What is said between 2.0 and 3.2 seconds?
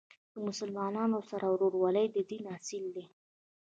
د دین اصل دی.